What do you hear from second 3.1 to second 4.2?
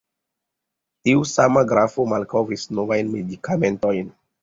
medikamentojn.